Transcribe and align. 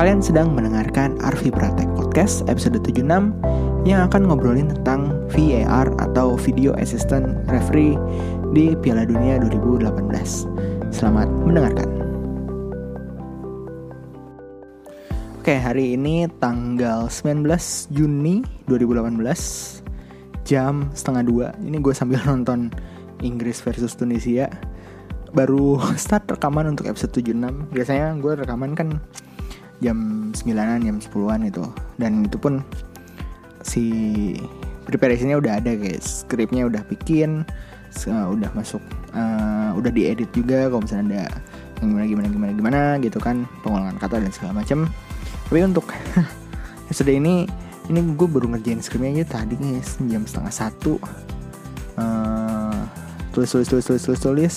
Kalian 0.00 0.24
sedang 0.24 0.56
mendengarkan 0.56 1.20
Arvi 1.20 1.52
Pratek 1.52 1.84
Podcast 1.92 2.40
episode 2.48 2.80
76 2.80 3.36
yang 3.84 4.08
akan 4.08 4.32
ngobrolin 4.32 4.72
tentang 4.72 5.28
VAR 5.28 5.92
atau 6.00 6.40
Video 6.40 6.72
Assistant 6.80 7.36
Referee 7.52 8.00
di 8.56 8.72
Piala 8.80 9.04
Dunia 9.04 9.36
2018. 9.44 10.88
Selamat 10.88 11.28
mendengarkan. 11.44 11.84
Oke, 15.36 15.60
hari 15.60 16.00
ini 16.00 16.32
tanggal 16.40 17.12
19 17.12 17.44
Juni 17.92 18.40
2018 18.72 19.20
jam 20.48 20.88
setengah 20.96 21.22
dua. 21.28 21.46
Ini 21.60 21.76
gue 21.76 21.92
sambil 21.92 22.24
nonton 22.32 22.72
Inggris 23.20 23.60
versus 23.60 23.92
Tunisia. 23.92 24.48
Baru 25.36 25.76
start 26.00 26.24
rekaman 26.24 26.72
untuk 26.72 26.88
episode 26.88 27.12
76. 27.12 27.68
Biasanya 27.68 28.16
gue 28.16 28.32
rekaman 28.40 28.72
kan 28.72 28.96
jam 29.80 30.30
9an 30.32 30.80
jam 30.84 30.96
10an 31.00 31.40
itu 31.48 31.64
dan 31.96 32.24
itu 32.24 32.36
pun 32.36 32.64
si 33.64 33.84
preparationnya 34.84 35.36
udah 35.36 35.60
ada 35.60 35.76
guys 35.76 36.24
skripnya 36.24 36.68
udah 36.68 36.84
bikin 36.88 37.44
udah 38.06 38.50
masuk 38.54 38.80
uh, 39.12 39.74
udah 39.74 39.90
diedit 39.90 40.30
juga 40.30 40.70
kalau 40.70 40.86
misalnya 40.86 41.26
ada 41.26 41.42
yang 41.82 41.96
gimana 41.96 42.06
gimana 42.06 42.28
gimana 42.28 42.52
gimana 42.54 42.80
gitu 43.02 43.18
kan 43.18 43.48
pengulangan 43.66 43.96
kata 43.98 44.22
dan 44.22 44.30
segala 44.30 44.52
macam 44.62 44.86
tapi 45.50 45.66
untuk 45.66 45.90
episode 46.86 47.10
ini 47.10 47.48
ini 47.90 47.98
gue 48.14 48.28
baru 48.30 48.46
ngerjain 48.54 48.78
skripnya 48.78 49.22
aja 49.22 49.42
tadi 49.42 49.58
guys 49.58 49.98
jam 50.06 50.22
setengah 50.22 50.54
satu. 50.54 50.94
Uh, 51.98 52.86
tulis 53.34 53.50
tulis 53.50 53.66
tulis 53.66 53.84
tulis 53.84 54.02
tulis 54.06 54.20
tulis 54.22 54.54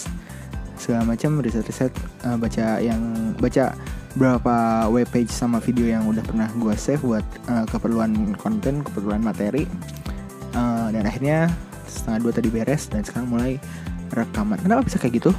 segala 0.77 1.01
macam 1.15 1.41
riset 1.41 1.65
riset 1.65 1.93
uh, 2.29 2.37
baca 2.37 2.77
yang 2.77 3.01
baca 3.41 3.73
berapa 4.13 4.87
web 4.93 5.09
page 5.09 5.33
sama 5.33 5.57
video 5.57 5.89
yang 5.89 6.05
udah 6.05 6.21
pernah 6.21 6.45
gue 6.53 6.73
save 6.77 7.01
buat 7.01 7.25
uh, 7.49 7.65
keperluan 7.65 8.37
konten, 8.37 8.85
keperluan 8.85 9.25
materi. 9.25 9.65
Uh, 10.53 10.93
dan 10.93 11.09
akhirnya 11.09 11.49
setengah 11.89 12.29
dua 12.29 12.31
tadi 12.37 12.49
beres 12.53 12.85
dan 12.93 13.01
sekarang 13.01 13.33
mulai 13.33 13.57
rekaman. 14.13 14.61
Kenapa 14.61 14.85
bisa 14.85 15.01
kayak 15.01 15.17
gitu? 15.17 15.31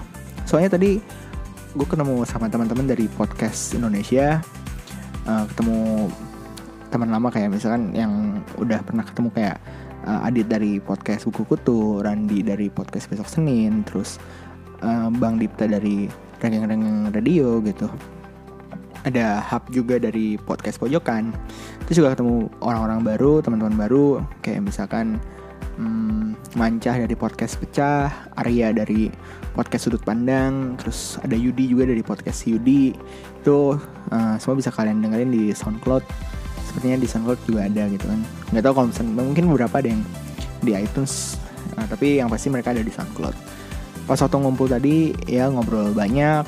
Soalnya 0.42 0.74
tadi 0.74 0.98
gue 1.74 1.86
ketemu 1.86 2.26
sama 2.26 2.50
teman-teman 2.50 2.90
dari 2.90 3.06
podcast 3.14 3.78
Indonesia, 3.78 4.42
uh, 5.30 5.44
ketemu 5.54 6.10
teman 6.90 7.10
lama 7.10 7.30
kayak 7.30 7.54
misalkan 7.54 7.94
yang 7.94 8.42
udah 8.58 8.82
pernah 8.82 9.06
ketemu 9.06 9.28
kayak 9.34 9.56
uh, 10.02 10.26
Adit 10.26 10.50
dari 10.50 10.82
podcast 10.82 11.30
Buku 11.30 11.46
Kutu, 11.46 12.02
Randi 12.02 12.42
dari 12.42 12.66
podcast 12.74 13.06
Besok 13.06 13.30
Senin, 13.30 13.86
terus 13.86 14.18
uh, 14.82 15.14
Bang 15.14 15.38
Dipta 15.38 15.70
dari 15.70 16.10
Rengeng-Rengeng 16.42 17.14
Radio 17.14 17.62
gitu 17.62 18.13
ada 19.04 19.40
hub 19.40 19.68
juga 19.68 20.00
dari 20.00 20.40
podcast 20.40 20.80
pojokan. 20.80 21.30
Terus 21.86 21.96
juga 22.00 22.16
ketemu 22.16 22.48
orang-orang 22.64 23.04
baru 23.04 23.44
teman-teman 23.44 23.76
baru. 23.76 24.24
Kayak 24.40 24.72
misalkan 24.72 25.20
hmm, 25.76 26.36
Mancah 26.54 26.96
dari 27.02 27.14
podcast 27.18 27.58
pecah 27.60 28.30
Arya 28.38 28.72
dari 28.72 29.10
podcast 29.54 29.86
sudut 29.86 30.02
pandang 30.02 30.74
terus 30.78 31.18
ada 31.22 31.34
Yudi 31.34 31.68
juga 31.70 31.90
dari 31.90 32.00
podcast 32.00 32.48
Yudi. 32.48 32.96
Itu 33.44 33.76
uh, 34.10 34.34
semua 34.40 34.56
bisa 34.56 34.72
kalian 34.72 35.04
dengerin 35.04 35.30
di 35.30 35.44
SoundCloud. 35.52 36.04
Sepertinya 36.64 36.98
di 36.98 37.08
SoundCloud 37.10 37.40
juga 37.44 37.68
ada 37.68 37.84
gitu 37.92 38.06
kan. 38.08 38.20
Nggak 38.54 38.62
tahu 38.64 38.72
kalau 38.72 38.88
misalnya 38.88 39.12
mungkin 39.20 39.44
beberapa 39.52 39.74
ada 39.84 39.88
yang 39.92 40.02
di 40.64 40.72
iTunes. 40.72 41.36
Uh, 41.76 41.86
tapi 41.90 42.22
yang 42.22 42.32
pasti 42.32 42.48
mereka 42.48 42.72
ada 42.72 42.80
di 42.80 42.92
SoundCloud. 42.94 43.36
Pas 44.04 44.20
waktu 44.20 44.36
ngumpul 44.36 44.68
tadi 44.68 45.16
ya 45.28 45.48
ngobrol 45.48 45.92
banyak 45.92 46.44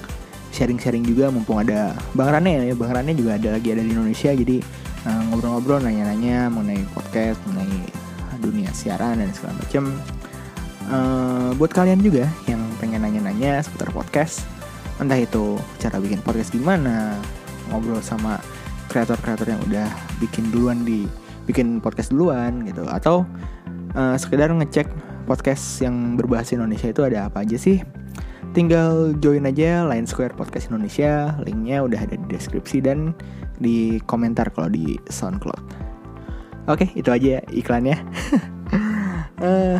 sharing-sharing 0.56 1.04
juga 1.04 1.28
mumpung 1.28 1.60
ada 1.60 1.92
Bang 2.16 2.32
Rane 2.32 2.64
ya. 2.64 2.72
Bang 2.72 2.96
Rane 2.96 3.12
juga 3.12 3.36
ada 3.36 3.60
lagi 3.60 3.68
ada 3.76 3.84
di 3.84 3.92
Indonesia 3.92 4.32
jadi 4.32 4.56
uh, 5.04 5.20
ngobrol-ngobrol 5.28 5.84
nanya-nanya 5.84 6.48
mengenai 6.48 6.80
podcast 6.96 7.36
mengenai 7.44 7.84
dunia 8.40 8.72
siaran 8.72 9.20
dan 9.20 9.28
segala 9.36 9.52
macam 9.60 9.84
uh, 10.88 11.50
buat 11.56 11.72
kalian 11.72 12.00
juga 12.00 12.24
yang 12.48 12.60
pengen 12.80 13.04
nanya-nanya 13.04 13.60
seputar 13.60 13.92
podcast 13.92 14.48
entah 14.96 15.16
itu 15.20 15.60
cara 15.76 16.00
bikin 16.00 16.24
podcast 16.24 16.52
gimana 16.52 17.20
ngobrol 17.68 18.00
sama 18.00 18.40
kreator-kreator 18.88 19.48
yang 19.50 19.60
udah 19.68 19.88
bikin 20.22 20.48
duluan 20.48 20.86
di 20.86 21.04
bikin 21.44 21.78
podcast 21.84 22.10
duluan 22.10 22.64
gitu 22.64 22.86
atau 22.88 23.28
uh, 23.94 24.16
sekedar 24.16 24.50
ngecek 24.50 24.88
podcast 25.26 25.82
yang 25.82 26.14
berbahasa 26.14 26.54
Indonesia 26.54 26.88
itu 26.90 27.02
ada 27.02 27.26
apa 27.28 27.42
aja 27.42 27.58
sih 27.58 27.82
tinggal 28.56 29.12
join 29.20 29.44
aja 29.44 29.84
Line 29.84 30.08
Square 30.08 30.32
Podcast 30.32 30.72
Indonesia. 30.72 31.36
Linknya 31.44 31.84
udah 31.84 32.08
ada 32.08 32.16
di 32.16 32.24
deskripsi 32.24 32.80
dan 32.80 33.12
di 33.60 34.00
komentar 34.08 34.48
kalau 34.48 34.72
di 34.72 34.96
SoundCloud. 35.12 35.60
Oke 36.72 36.88
itu 36.96 37.12
aja 37.12 37.44
iklannya. 37.52 38.00
Uh, 39.44 39.44
eh, 39.44 39.78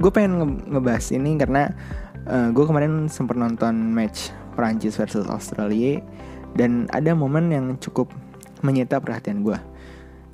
gue 0.00 0.08
pengen 0.08 0.40
nge 0.40 0.46
ngebahas 0.72 1.06
ini 1.12 1.36
karena 1.36 1.62
uh, 2.24 2.48
gue 2.56 2.64
kemarin 2.64 3.12
sempat 3.12 3.36
nonton 3.36 3.92
match 3.92 4.32
Prancis 4.56 4.96
versus 4.96 5.28
Australia 5.28 6.00
dan 6.56 6.88
ada 6.88 7.12
momen 7.12 7.52
yang 7.52 7.76
cukup 7.76 8.08
menyita 8.64 8.96
perhatian 8.98 9.44
gue 9.44 9.56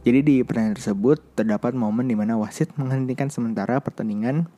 jadi 0.07 0.25
di 0.25 0.37
pertandingan 0.41 0.79
tersebut 0.79 1.19
terdapat 1.37 1.75
momen 1.75 2.09
di 2.09 2.17
mana 2.17 2.39
wasit 2.41 2.73
menghentikan 2.81 3.29
sementara 3.29 3.83
pertandingan 3.83 4.49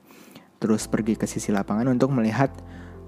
terus 0.61 0.87
pergi 0.87 1.17
ke 1.17 1.25
sisi 1.25 1.51
lapangan 1.51 1.89
untuk 1.89 2.13
melihat 2.13 2.53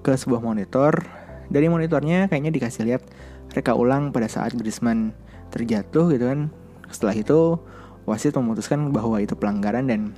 ke 0.01 0.17
sebuah 0.17 0.41
monitor. 0.41 1.05
Dari 1.53 1.69
monitornya 1.69 2.27
kayaknya 2.33 2.51
dikasih 2.51 2.89
lihat 2.89 3.05
reka 3.53 3.77
ulang 3.77 4.11
pada 4.11 4.27
saat 4.27 4.57
Griezmann 4.57 5.13
terjatuh 5.53 6.09
gitu 6.11 6.25
kan. 6.27 6.49
Setelah 6.89 7.15
itu 7.15 7.61
wasit 8.09 8.35
memutuskan 8.35 8.91
bahwa 8.91 9.21
itu 9.21 9.37
pelanggaran 9.37 9.87
dan 9.87 10.17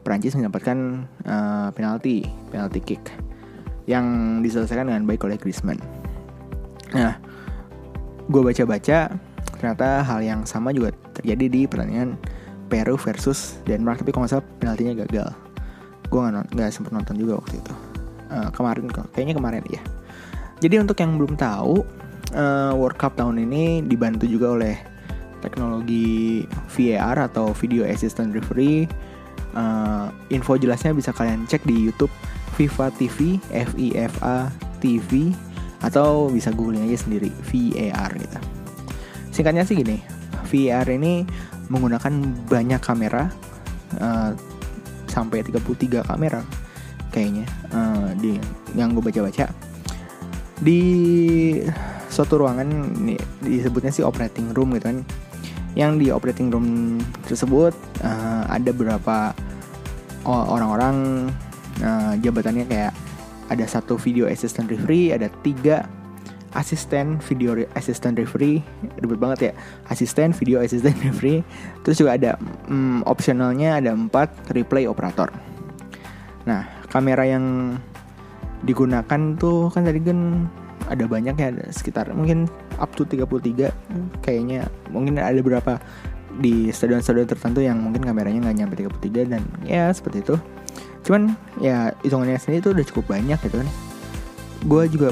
Prancis 0.00 0.32
mendapatkan 0.32 1.04
uh, 1.28 1.68
penalti, 1.76 2.24
penalti 2.48 2.80
kick 2.80 3.04
yang 3.84 4.40
diselesaikan 4.40 4.88
dengan 4.88 5.04
baik 5.04 5.20
oleh 5.28 5.36
Griezmann. 5.36 5.78
Nah, 6.96 7.20
gue 8.32 8.40
baca-baca 8.40 9.12
ternyata 9.60 10.00
hal 10.00 10.24
yang 10.24 10.48
sama 10.48 10.72
juga 10.72 10.96
terjadi 11.12 11.46
di 11.52 11.60
pertandingan 11.68 12.16
Peru 12.72 12.96
versus 12.96 13.60
Denmark 13.68 14.00
tapi 14.00 14.14
kalau 14.14 14.24
nggak 14.24 14.32
salah 14.32 14.46
penaltinya 14.56 15.04
gagal 15.04 15.49
gue 16.10 16.20
nggak 16.20 16.52
nggak 16.52 16.68
sempet 16.74 16.92
nonton 16.92 17.14
juga 17.14 17.38
waktu 17.38 17.62
itu. 17.62 17.74
Uh, 18.30 18.46
kemarin 18.54 18.86
kayaknya 19.10 19.34
kemarin 19.34 19.62
ya 19.66 19.82
jadi 20.60 20.84
untuk 20.84 21.00
yang 21.00 21.16
belum 21.16 21.40
tahu 21.40 21.82
uh, 22.36 22.72
World 22.76 23.00
Cup 23.00 23.16
tahun 23.16 23.40
ini 23.48 23.80
dibantu 23.88 24.28
juga 24.28 24.60
oleh 24.60 24.76
teknologi 25.40 26.44
VAR 26.76 27.16
atau 27.16 27.56
Video 27.56 27.88
Assistant 27.88 28.36
Referee. 28.36 28.84
Uh, 29.50 30.14
info 30.30 30.54
jelasnya 30.54 30.94
bisa 30.94 31.10
kalian 31.10 31.42
cek 31.48 31.66
di 31.66 31.74
YouTube 31.74 32.12
FIFA 32.54 32.94
TV 32.94 33.42
F 33.50 33.74
I 33.74 33.98
F 33.98 34.14
A 34.22 34.46
TV 34.78 35.34
atau 35.82 36.30
bisa 36.30 36.54
googling 36.54 36.86
aja 36.86 37.02
sendiri 37.02 37.32
VAR 37.50 38.14
gitu. 38.14 38.38
Singkatnya 39.34 39.64
sih 39.66 39.80
gini 39.80 39.98
VAR 40.46 40.86
ini 40.92 41.24
menggunakan 41.72 42.12
banyak 42.46 42.78
kamera 42.84 43.32
uh, 43.98 44.36
sampai 45.10 45.42
33 45.42 46.06
kamera 46.06 46.40
kayaknya. 47.10 47.44
Uh, 47.74 48.14
di 48.16 48.38
yang 48.78 48.94
gue 48.94 49.02
baca-baca. 49.02 49.50
Di 50.62 50.80
suatu 52.06 52.42
ruangan 52.42 52.66
disebutnya 53.42 53.90
sih 53.90 54.06
operating 54.06 54.54
room 54.54 54.72
gitu 54.78 54.86
kan. 54.94 54.98
Yang 55.74 55.92
di 55.98 56.06
operating 56.10 56.48
room 56.50 56.98
tersebut 57.26 57.74
uh, 58.02 58.42
ada 58.46 58.70
beberapa 58.70 59.34
orang-orang 60.26 61.26
uh, 61.82 62.14
jabatannya 62.20 62.66
kayak 62.68 62.92
ada 63.50 63.66
satu 63.66 63.98
video 63.98 64.30
assistant 64.30 64.70
referee 64.70 65.10
ada 65.10 65.26
tiga 65.42 65.88
asisten 66.54 67.22
video 67.22 67.54
assistant 67.78 68.18
referee 68.18 68.62
ribet 68.98 69.18
banget 69.20 69.38
ya. 69.40 69.52
Asisten 69.90 70.34
video 70.34 70.58
assistant 70.62 70.98
referee. 71.06 71.46
Terus 71.86 72.02
juga 72.02 72.16
ada 72.18 72.30
um, 72.66 73.06
optionalnya 73.06 73.78
ada 73.78 73.94
empat 73.94 74.30
replay 74.54 74.90
operator. 74.90 75.30
Nah 76.46 76.66
kamera 76.90 77.22
yang 77.26 77.76
digunakan 78.66 79.20
tuh 79.40 79.72
kan 79.72 79.86
tadi 79.86 80.02
kan 80.02 80.50
ada 80.90 81.06
banyak 81.06 81.38
ya 81.38 81.54
ada 81.54 81.64
sekitar 81.70 82.10
mungkin 82.10 82.50
up 82.82 82.90
to 82.98 83.06
33 83.06 83.70
kayaknya. 84.24 84.66
Mungkin 84.90 85.22
ada 85.22 85.38
berapa 85.38 85.78
di 86.40 86.70
stadion-stadion 86.70 87.26
tertentu 87.26 87.60
yang 87.62 87.78
mungkin 87.78 88.06
kameranya 88.06 88.48
nggak 88.48 88.56
nyampe 88.56 88.74
33 88.78 89.30
dan 89.30 89.42
ya 89.62 89.90
seperti 89.94 90.26
itu. 90.26 90.36
Cuman 91.06 91.34
ya 91.62 91.94
hitungannya 92.02 92.38
sendiri 92.38 92.60
itu 92.62 92.70
udah 92.74 92.84
cukup 92.86 93.04
banyak 93.14 93.38
gitu 93.46 93.56
kan. 93.62 93.68
Gue 94.66 94.84
juga 94.92 95.10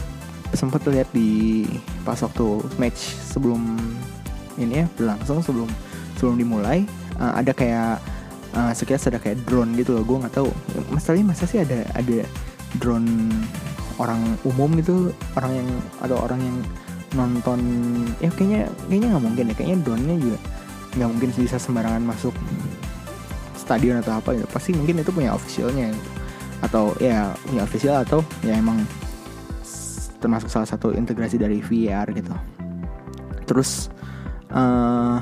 sempat 0.56 0.80
lihat 0.88 1.08
di 1.12 1.64
pas 2.04 2.16
waktu 2.16 2.46
match 2.80 3.16
sebelum 3.20 3.76
ini 4.56 4.84
ya 4.84 4.86
berlangsung 4.96 5.44
sebelum 5.44 5.68
sebelum 6.16 6.36
dimulai 6.40 6.88
uh, 7.20 7.36
ada 7.36 7.52
kayak 7.52 8.00
uh, 8.56 8.72
sekilas 8.72 9.06
ada 9.06 9.20
kayak 9.20 9.44
drone 9.44 9.76
gitu 9.76 9.94
loh 9.94 10.04
gue 10.04 10.16
nggak 10.24 10.34
tahu 10.34 10.50
masalahnya 10.88 11.32
masa 11.32 11.44
sih 11.44 11.60
ada 11.60 11.84
ada 11.94 12.24
drone 12.80 13.30
orang 13.98 14.20
umum 14.46 14.72
gitu 14.78 15.10
orang 15.34 15.52
yang 15.62 15.68
atau 16.00 16.16
orang 16.22 16.40
yang 16.40 16.56
nonton 17.16 17.60
ya 18.20 18.28
kayaknya 18.32 18.68
kayaknya 18.86 19.08
nggak 19.16 19.24
mungkin 19.24 19.44
ya 19.48 19.54
kayaknya 19.56 19.78
drone-nya 19.84 20.16
juga 20.20 20.38
nggak 20.96 21.08
mungkin 21.08 21.30
bisa 21.36 21.56
sembarangan 21.56 22.04
masuk 22.04 22.34
stadion 23.56 24.00
atau 24.00 24.16
apa 24.16 24.36
gitu 24.36 24.48
pasti 24.48 24.72
mungkin 24.72 25.00
itu 25.00 25.12
punya 25.12 25.32
officialnya 25.36 25.92
gitu. 25.92 26.10
atau 26.64 26.84
ya 26.98 27.32
punya 27.44 27.62
official 27.64 27.96
atau 28.00 28.20
ya 28.44 28.56
emang 28.56 28.80
termasuk 30.18 30.50
salah 30.50 30.68
satu 30.68 30.94
integrasi 30.94 31.38
dari 31.38 31.62
VR 31.62 32.06
gitu. 32.14 32.34
Terus 33.48 33.88
uh, 34.52 35.18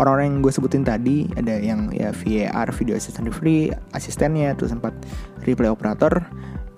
orang-orang 0.00 0.26
yang 0.32 0.38
gue 0.40 0.52
sebutin 0.54 0.82
tadi 0.86 1.28
ada 1.36 1.60
yang 1.60 1.92
ya 1.92 2.14
VAR 2.14 2.72
video 2.72 2.96
assistant 2.96 3.28
referee 3.28 3.68
asistennya 3.92 4.56
terus 4.56 4.72
sempat 4.72 4.96
replay 5.44 5.68
operator 5.68 6.24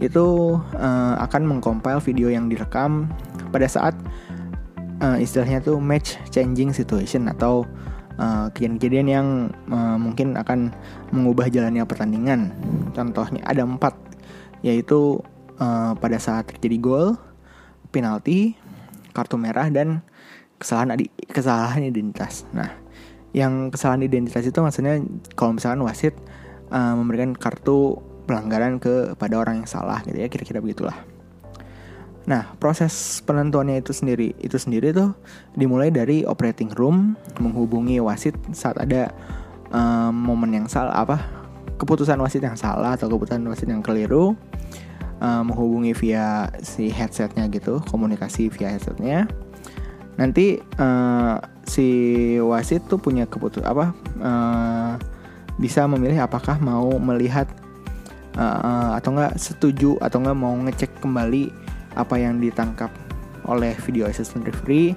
itu 0.03 0.59
uh, 0.59 1.15
akan 1.23 1.47
mengcompile 1.47 2.03
video 2.03 2.33
yang 2.33 2.51
direkam 2.51 3.07
pada 3.55 3.71
saat 3.71 3.95
uh, 4.99 5.15
istilahnya 5.21 5.63
tuh 5.63 5.79
match 5.79 6.19
changing 6.35 6.75
situation 6.75 7.31
atau 7.31 7.67
kejadian-kejadian 8.55 9.09
uh, 9.09 9.13
yang 9.19 9.29
uh, 9.73 9.97
mungkin 9.99 10.37
akan 10.37 10.71
mengubah 11.11 11.49
jalannya 11.49 11.83
pertandingan. 11.83 12.55
Contohnya 12.93 13.41
ada 13.43 13.65
empat 13.65 13.97
yaitu 14.63 15.19
uh, 15.63 15.95
pada 15.95 16.19
saat 16.19 16.51
terjadi 16.51 16.77
gol 16.83 17.07
penalti 17.95 18.59
kartu 19.15 19.39
merah 19.39 19.71
dan 19.71 20.03
kesalahan 20.59 20.99
kesalahan 21.31 21.87
identitas 21.87 22.43
nah 22.51 22.83
yang 23.33 23.71
kesalahan 23.73 24.05
identitas 24.05 24.45
itu 24.45 24.59
maksudnya 24.61 25.01
kalau 25.39 25.57
misalkan 25.57 25.81
wasit 25.87 26.15
uh, 26.69 26.95
memberikan 26.99 27.33
kartu 27.33 27.97
pelanggaran 28.29 28.79
kepada 28.79 29.35
orang 29.41 29.65
yang 29.65 29.69
salah 29.69 29.99
gitu 30.07 30.17
ya 30.17 30.29
kira-kira 30.31 30.63
begitulah. 30.63 30.95
Nah 32.29 32.55
proses 32.63 33.19
penentuannya 33.27 33.83
itu 33.83 33.91
sendiri 33.91 34.37
itu 34.39 34.55
sendiri 34.55 34.95
tuh 34.95 35.17
dimulai 35.59 35.91
dari 35.91 36.23
operating 36.23 36.71
room 36.79 37.19
menghubungi 37.43 37.99
wasit 37.99 38.39
saat 38.55 38.79
ada 38.79 39.11
um, 39.75 40.15
momen 40.15 40.55
yang 40.55 40.67
salah 40.71 40.95
apa 40.95 41.19
keputusan 41.83 42.15
wasit 42.23 42.45
yang 42.45 42.55
salah 42.55 42.95
atau 42.95 43.11
keputusan 43.11 43.43
wasit 43.51 43.67
yang 43.67 43.83
keliru 43.83 44.39
uh, 45.23 45.43
menghubungi 45.47 45.95
via 45.95 46.51
si 46.61 46.91
headsetnya 46.91 47.47
gitu 47.49 47.79
komunikasi 47.87 48.51
via 48.51 48.75
headsetnya. 48.75 49.31
Nanti 50.19 50.61
uh, 50.77 51.39
si 51.65 51.89
wasit 52.43 52.85
tuh 52.91 53.01
punya 53.01 53.25
keputus 53.25 53.65
apa 53.65 53.95
uh, 54.21 54.99
bisa 55.57 55.87
memilih 55.87 56.21
apakah 56.21 56.59
mau 56.59 56.99
melihat 56.99 57.49
uh, 58.37 58.99
atau 58.99 59.15
enggak 59.15 59.39
setuju 59.39 59.97
atau 60.03 60.21
enggak 60.21 60.37
mau 60.37 60.53
ngecek 60.69 60.91
kembali 61.01 61.49
apa 61.97 62.19
yang 62.19 62.43
ditangkap 62.43 62.91
oleh 63.49 63.73
video 63.87 64.05
assistant 64.11 64.45
referee 64.45 64.93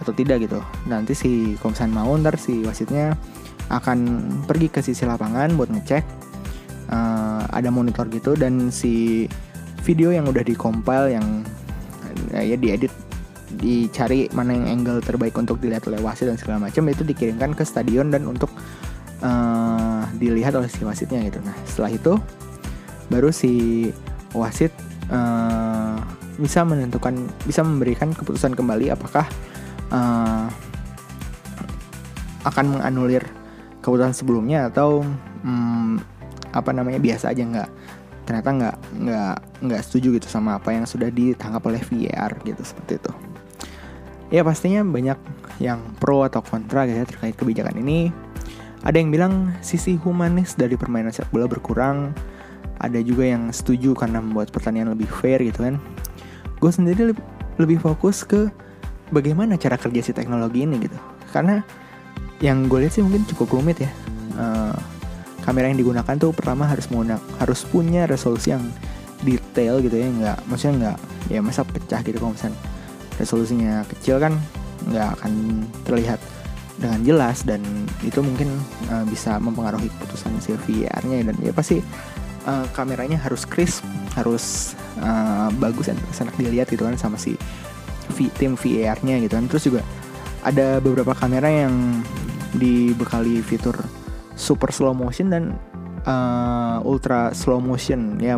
atau 0.00 0.10
tidak 0.10 0.42
gitu. 0.48 0.58
Nanti 0.90 1.14
si 1.14 1.54
komisan 1.62 1.94
mau 1.94 2.10
ntar 2.18 2.34
si 2.40 2.66
wasitnya 2.66 3.14
akan 3.70 4.26
pergi 4.44 4.68
ke 4.68 4.80
sisi 4.82 5.06
lapangan 5.06 5.54
buat 5.54 5.70
ngecek 5.70 6.04
uh, 6.90 7.42
ada 7.48 7.70
monitor 7.72 8.06
gitu 8.10 8.34
dan 8.34 8.68
si 8.68 9.24
video 9.82 10.14
yang 10.14 10.26
udah 10.30 10.42
dikompil 10.46 11.10
yang 11.10 11.42
ya 12.32 12.56
diedit 12.56 12.92
dicari 13.52 14.32
mana 14.32 14.56
yang 14.56 14.80
angle 14.80 15.04
terbaik 15.04 15.36
untuk 15.36 15.60
dilihat 15.60 15.84
oleh 15.84 16.00
wasit 16.00 16.24
dan 16.24 16.40
segala 16.40 16.64
macam 16.64 16.88
itu 16.88 17.04
dikirimkan 17.04 17.52
ke 17.52 17.68
stadion 17.68 18.08
dan 18.08 18.24
untuk 18.24 18.48
uh, 19.20 20.08
dilihat 20.16 20.56
oleh 20.56 20.72
si 20.72 20.80
wasitnya 20.82 21.20
gitu. 21.28 21.44
Nah 21.44 21.52
setelah 21.68 21.92
itu 21.92 22.16
baru 23.12 23.28
si 23.28 23.88
wasit 24.32 24.72
uh, 25.12 26.00
bisa 26.40 26.64
menentukan 26.64 27.28
bisa 27.44 27.60
memberikan 27.60 28.16
keputusan 28.16 28.56
kembali 28.56 28.88
apakah 28.88 29.28
uh, 29.92 30.48
akan 32.48 32.78
menganulir 32.78 33.22
keputusan 33.84 34.16
sebelumnya 34.16 34.72
atau 34.72 35.04
um, 35.44 36.00
apa 36.52 36.70
namanya 36.72 36.98
biasa 36.98 37.36
aja 37.36 37.42
nggak 37.44 37.70
ternyata 38.22 38.48
nggak 38.54 38.76
nggak 39.02 39.34
nggak 39.66 39.80
setuju 39.82 40.22
gitu 40.22 40.28
sama 40.30 40.58
apa 40.58 40.70
yang 40.70 40.86
sudah 40.86 41.10
ditangkap 41.10 41.62
oleh 41.66 41.82
VAR 41.82 42.38
gitu 42.46 42.62
seperti 42.62 43.02
itu 43.02 43.12
ya 44.32 44.40
pastinya 44.40 44.80
banyak 44.80 45.18
yang 45.60 45.78
pro 46.00 46.24
atau 46.24 46.40
kontra 46.40 46.88
gitu 46.88 47.04
ya 47.04 47.06
terkait 47.06 47.36
kebijakan 47.36 47.76
ini. 47.84 48.08
Ada 48.82 48.98
yang 48.98 49.14
bilang 49.14 49.34
sisi 49.62 49.94
humanis 49.94 50.56
dari 50.58 50.74
permainan 50.74 51.12
sepak 51.12 51.30
bola 51.30 51.46
berkurang. 51.46 52.16
Ada 52.82 52.98
juga 53.04 53.28
yang 53.28 53.52
setuju 53.54 53.94
karena 53.94 54.18
membuat 54.18 54.50
pertandingan 54.50 54.98
lebih 54.98 55.06
fair 55.06 55.38
gitu 55.38 55.62
kan. 55.62 55.78
Gue 56.58 56.72
sendiri 56.74 57.14
lebih, 57.14 57.22
lebih 57.62 57.78
fokus 57.78 58.26
ke 58.26 58.50
bagaimana 59.14 59.54
cara 59.54 59.78
kerja 59.78 60.02
si 60.02 60.10
teknologi 60.10 60.66
ini 60.66 60.82
gitu. 60.82 60.98
Karena 61.30 61.62
yang 62.42 62.66
gue 62.66 62.82
lihat 62.82 62.98
sih 62.98 63.06
mungkin 63.06 63.22
cukup 63.28 63.54
rumit 63.54 63.86
ya. 63.86 63.90
Kamera 65.42 65.68
yang 65.68 65.78
digunakan 65.78 66.14
tuh 66.16 66.30
pertama 66.30 66.70
harus 66.70 66.86
menggunakan 66.88 67.22
harus 67.42 67.66
punya 67.66 68.06
resolusi 68.06 68.54
yang 68.54 68.62
detail 69.22 69.78
gitu 69.82 69.94
ya 69.98 70.08
nggak 70.10 70.38
maksudnya 70.50 70.74
nggak 70.78 70.96
ya 71.30 71.40
masa 71.42 71.62
pecah 71.62 72.00
gitu 72.02 72.18
kalau 72.18 72.34
misalnya 72.34 72.58
resolusinya 73.18 73.86
kecil 73.86 74.18
kan 74.18 74.34
nggak 74.90 75.08
akan 75.18 75.32
terlihat 75.86 76.18
dengan 76.80 77.00
jelas 77.06 77.46
dan 77.46 77.62
itu 78.02 78.18
mungkin 78.18 78.50
uh, 78.90 79.06
bisa 79.06 79.38
mempengaruhi 79.38 79.86
keputusan 79.86 80.34
si 80.42 80.56
VR-nya 80.56 81.30
dan 81.30 81.36
ya 81.38 81.54
pasti 81.54 81.78
uh, 82.48 82.66
kameranya 82.74 83.20
harus 83.20 83.46
crisp, 83.46 83.86
harus 84.18 84.74
uh, 84.98 85.52
bagus 85.62 85.92
dan 85.92 85.98
enak 86.00 86.34
dilihat 86.40 86.66
gitu 86.72 86.82
kan 86.82 86.98
sama 86.98 87.20
si 87.20 87.38
v, 88.18 88.26
tim 88.34 88.58
VR-nya 88.58 89.22
gitu 89.22 89.38
kan. 89.38 89.46
Terus 89.46 89.64
juga 89.68 89.80
ada 90.42 90.82
beberapa 90.82 91.14
kamera 91.14 91.46
yang 91.46 92.02
dibekali 92.56 93.40
fitur 93.40 93.78
super 94.34 94.72
slow 94.72 94.96
motion 94.96 95.28
dan 95.32 95.44
uh, 96.08 96.80
ultra 96.82 97.32
slow 97.36 97.58
motion. 97.60 98.18
Ya 98.18 98.36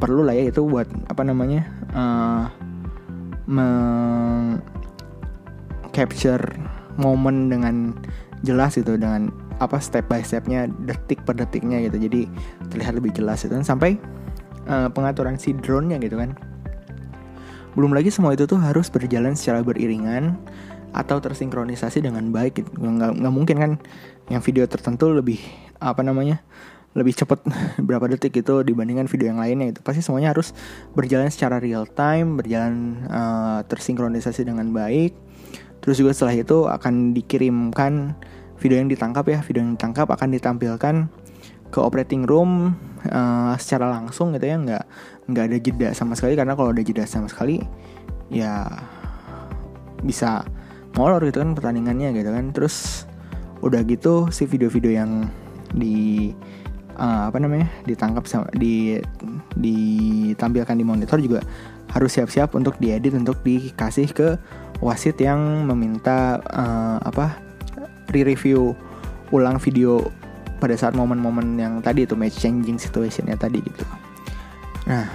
perlu 0.00 0.24
lah 0.24 0.32
ya 0.32 0.48
itu 0.48 0.64
buat 0.64 0.88
apa 1.12 1.22
namanya 1.24 1.68
uh, 1.92 2.48
meng 3.50 4.62
capture 5.90 6.40
momen 6.96 7.50
dengan 7.50 7.96
jelas 8.46 8.80
itu 8.80 8.96
dengan 8.96 9.28
apa 9.60 9.76
step 9.76 10.08
by 10.08 10.24
stepnya 10.24 10.70
detik 10.88 11.20
per 11.28 11.36
detiknya 11.36 11.84
gitu. 11.84 12.00
Jadi 12.00 12.30
terlihat 12.72 12.96
lebih 12.96 13.12
jelas 13.12 13.44
itu. 13.44 13.52
Sampai 13.60 14.00
uh, 14.70 14.88
pengaturan 14.88 15.36
si 15.36 15.52
drone 15.52 15.92
nya 15.92 15.98
gitu 16.00 16.16
kan. 16.16 16.32
Belum 17.76 17.94
lagi 17.94 18.10
semua 18.10 18.34
itu 18.34 18.50
tuh 18.50 18.58
harus 18.58 18.90
berjalan 18.90 19.38
secara 19.38 19.62
beriringan 19.62 20.34
atau 20.90 21.22
tersinkronisasi 21.22 22.02
dengan 22.02 22.28
baik 22.34 22.64
gitu. 22.64 22.70
nggak, 22.76 23.22
nggak 23.22 23.34
mungkin 23.34 23.56
kan 23.58 23.72
yang 24.30 24.42
video 24.42 24.66
tertentu 24.66 25.10
lebih 25.10 25.38
apa 25.78 26.02
namanya 26.02 26.42
lebih 26.90 27.14
cepat 27.14 27.46
berapa 27.86 28.10
detik 28.10 28.42
itu 28.42 28.66
dibandingkan 28.66 29.06
video 29.06 29.30
yang 29.30 29.38
lainnya 29.38 29.70
itu 29.70 29.80
pasti 29.82 30.02
semuanya 30.02 30.34
harus 30.34 30.50
berjalan 30.94 31.30
secara 31.30 31.62
real 31.62 31.86
time 31.86 32.34
berjalan 32.34 33.06
uh, 33.06 33.62
tersinkronisasi 33.66 34.42
dengan 34.42 34.74
baik. 34.74 35.14
Terus 35.80 35.96
juga 35.96 36.12
setelah 36.12 36.36
itu 36.36 36.66
akan 36.68 37.16
dikirimkan 37.16 38.18
video 38.60 38.76
yang 38.82 38.90
ditangkap 38.90 39.24
ya. 39.30 39.38
Video 39.40 39.64
yang 39.64 39.78
ditangkap 39.78 40.10
akan 40.10 40.28
ditampilkan 40.34 40.94
ke 41.70 41.78
operating 41.78 42.26
room 42.26 42.74
uh, 43.06 43.54
secara 43.56 43.88
langsung 43.88 44.34
gitu 44.36 44.50
ya. 44.50 44.58
Nggak 44.58 44.84
nggak 45.30 45.44
ada 45.46 45.58
jeda 45.62 45.88
sama 45.94 46.18
sekali. 46.18 46.34
Karena 46.36 46.58
kalau 46.58 46.74
ada 46.74 46.82
jeda 46.82 47.06
sama 47.06 47.30
sekali 47.30 47.62
ya 48.28 48.66
bisa 50.02 50.44
molor 50.94 51.22
gitu 51.26 51.42
kan 51.42 51.54
pertandingannya 51.54 52.14
gitu 52.16 52.30
kan 52.30 52.50
terus 52.50 53.06
udah 53.60 53.84
gitu 53.84 54.32
si 54.32 54.48
video-video 54.48 54.92
yang 54.96 55.28
di 55.70 56.32
uh, 56.96 57.30
apa 57.30 57.38
namanya 57.38 57.68
ditangkap 57.86 58.24
sama 58.26 58.48
di 58.56 58.98
ditampilkan 59.54 60.76
di 60.76 60.84
monitor 60.84 61.20
juga 61.20 61.40
harus 61.90 62.10
siap-siap 62.14 62.54
untuk 62.54 62.78
diedit 62.78 63.14
untuk 63.14 63.42
dikasih 63.42 64.08
ke 64.10 64.28
wasit 64.80 65.20
yang 65.20 65.68
meminta 65.68 66.40
uh, 66.50 66.98
apa 67.02 67.36
re-review 68.10 68.72
ulang 69.30 69.60
video 69.62 70.02
pada 70.58 70.76
saat 70.76 70.92
momen-momen 70.92 71.56
yang 71.56 71.74
tadi 71.80 72.04
itu 72.04 72.14
match 72.14 72.36
changing 72.36 72.76
situationnya 72.76 73.38
tadi 73.38 73.64
gitu. 73.64 73.84
Nah, 74.84 75.08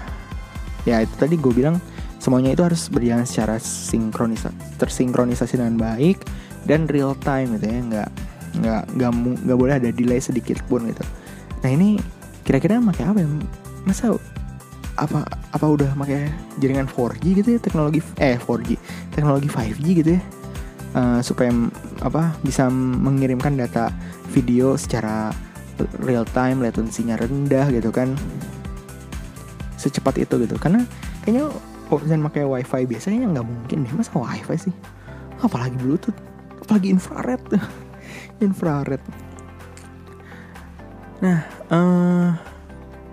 ya 0.89 1.05
itu 1.05 1.13
tadi 1.17 1.37
gue 1.37 1.53
bilang 1.53 1.77
semuanya 2.25 2.57
itu 2.57 2.65
harus 2.65 2.89
berjalan 2.89 3.21
secara 3.21 3.61
sinkronisasi 3.61 4.81
tersinkronisasi 4.81 5.61
dengan 5.61 5.77
baik 5.77 6.25
dan 6.65 6.89
real 6.89 7.13
time 7.21 7.53
gitu 7.61 7.69
ya. 7.69 7.79
Nggak 7.85 8.09
nggak 8.65 8.81
nggak 8.97 9.11
nggak 9.45 9.57
boleh 9.61 9.73
ada 9.77 9.89
delay 9.93 10.17
sedikit 10.17 10.57
pun 10.65 10.89
gitu. 10.89 11.05
Nah 11.61 11.69
ini 11.69 12.01
kira-kira 12.41 12.81
pakai 12.81 13.05
apa 13.05 13.19
ya? 13.21 13.29
Masa 13.85 14.17
apa 14.97 15.21
apa 15.53 15.65
udah 15.69 15.93
pakai 15.93 16.33
jaringan 16.57 16.89
4G 16.89 17.45
gitu 17.45 17.49
ya? 17.53 17.59
Teknologi 17.61 18.01
eh 18.17 18.41
4G 18.41 18.73
teknologi 19.13 19.45
5G 19.45 19.85
gitu 20.01 20.09
ya? 20.17 20.21
Uh, 20.95 21.19
supaya 21.21 21.53
apa 22.01 22.33
bisa 22.41 22.71
mengirimkan 22.73 23.53
data 23.53 23.93
video 24.33 24.73
secara 24.79 25.29
real 26.01 26.25
time 26.33 26.65
latensinya 26.65 27.21
rendah 27.21 27.69
gitu 27.69 27.93
kan. 27.93 28.17
Secepat 29.77 30.25
itu 30.25 30.41
gitu. 30.41 30.57
Karena 30.57 30.81
kayaknya 31.21 31.53
kalau 31.87 31.99
misalnya 32.01 32.27
pakai 32.29 32.43
wifi. 32.45 32.81
Biasanya 32.89 33.17
nggak 33.31 33.45
mungkin 33.45 33.77
deh. 33.85 33.93
Masa 33.93 34.11
wifi 34.17 34.55
sih? 34.69 34.75
Apalagi 35.41 35.77
bluetooth. 35.79 36.17
Apalagi 36.61 36.87
infrared. 36.93 37.43
Infrared. 38.45 39.03
Nah 41.23 41.39
uh, 41.71 42.29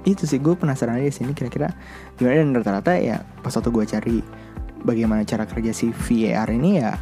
itu 0.02 0.26
sih. 0.26 0.42
Gue 0.42 0.58
penasaran 0.58 0.98
aja 0.98 1.22
sini 1.22 1.36
kira-kira 1.36 1.70
gimana. 2.18 2.42
Dan 2.42 2.50
rata-rata 2.56 2.92
ya 2.98 3.22
pas 3.40 3.54
waktu 3.54 3.70
gue 3.70 3.84
cari 3.86 4.16
bagaimana 4.82 5.22
cara 5.22 5.46
kerja 5.46 5.70
si 5.70 5.94
VAR 5.94 6.50
ini 6.50 6.82
ya 6.82 6.98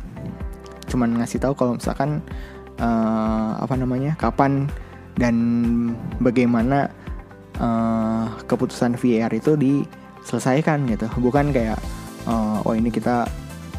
cuman 0.91 1.23
ngasih 1.23 1.39
tahu 1.41 1.55
kalau 1.55 1.79
misalkan 1.79 2.21
uh, 2.83 3.57
apa 3.63 3.75
namanya 3.79 4.19
kapan 4.19 4.67
dan 5.17 5.37
bagaimana 6.19 6.91
uh, 7.63 8.27
keputusan 8.51 8.99
VAR 8.99 9.31
itu 9.31 9.55
diselesaikan 10.25 10.87
gitu. 10.89 11.07
Bukan 11.21 11.53
kayak 11.55 11.79
uh, 12.27 12.61
oh 12.65 12.75
ini 12.75 12.93
kita 12.93 13.29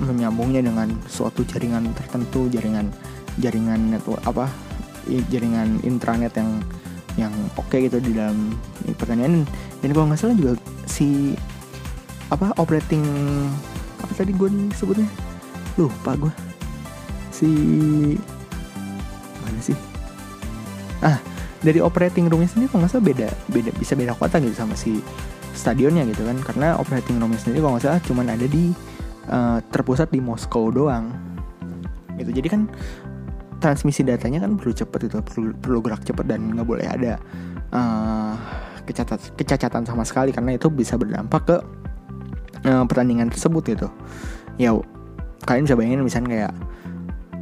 menyambungnya 0.02 0.66
dengan 0.66 0.90
suatu 1.06 1.46
jaringan 1.46 1.94
tertentu 1.94 2.50
jaringan 2.50 2.90
jaringan 3.38 3.94
network 3.94 4.22
apa 4.26 4.50
jaringan 5.30 5.78
intranet 5.86 6.34
yang 6.34 6.58
yang 7.20 7.34
oke 7.60 7.70
okay 7.70 7.86
gitu 7.86 8.02
di 8.02 8.18
dalam 8.18 8.56
pertandingan 8.98 9.46
dan 9.84 9.90
kalau 9.94 10.06
nggak 10.10 10.20
salah 10.20 10.38
juga 10.38 10.54
si 10.88 11.38
apa 12.32 12.56
operating 12.58 13.04
apa 14.00 14.12
tadi 14.16 14.32
gue 14.32 14.50
sebutnya 14.74 15.06
lupa 15.76 16.16
gue 16.16 16.34
si 17.32 17.50
mana 19.44 19.60
sih? 19.60 19.78
Ah 21.04 21.20
dari 21.62 21.78
operating 21.78 22.26
roomnya 22.26 22.50
sendiri 22.50 22.72
kalau 22.74 22.86
nggak 22.86 22.94
salah 22.96 23.06
beda 23.06 23.30
beda 23.52 23.70
bisa 23.78 23.94
beda 23.94 24.14
kota 24.18 24.42
gitu 24.42 24.56
sama 24.56 24.74
si 24.74 25.04
stadionnya 25.54 26.08
gitu 26.10 26.24
kan. 26.24 26.38
Karena 26.42 26.78
operating 26.78 27.18
roomnya 27.20 27.40
sendiri 27.40 27.64
kalau 27.64 27.78
nggak 27.78 27.86
salah 27.86 28.02
cuman 28.04 28.26
ada 28.34 28.46
di 28.48 28.72
uh, 29.30 29.60
terpusat 29.72 30.10
di 30.10 30.20
Moskow 30.24 30.72
doang. 30.72 31.12
Gitu. 32.20 32.32
Jadi 32.42 32.48
kan 32.48 32.62
transmisi 33.62 34.02
datanya 34.02 34.42
kan 34.42 34.58
perlu 34.58 34.74
cepet 34.74 35.08
itu 35.08 35.18
perlu, 35.22 35.54
perlu 35.54 35.80
gerak 35.86 36.02
cepet 36.02 36.26
dan 36.26 36.54
nggak 36.58 36.68
boleh 36.68 36.88
ada 36.90 37.22
uh, 37.72 38.34
kecacat, 38.86 39.38
kecacatan 39.38 39.86
sama 39.86 40.02
sekali 40.02 40.34
karena 40.34 40.58
itu 40.58 40.68
bisa 40.68 40.98
berdampak 40.98 41.42
ke 41.46 41.58
uh, 42.66 42.84
pertandingan 42.90 43.30
tersebut 43.30 43.64
gitu. 43.78 43.88
Ya 44.58 44.74
kalian 45.46 45.66
bisa 45.66 45.78
bayangin 45.78 46.02
misalnya 46.06 46.30
kayak 46.30 46.54